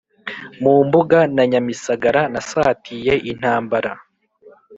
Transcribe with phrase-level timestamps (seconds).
[0.61, 3.91] Mu Mbuga na Nyamisagara nasatiye intambara.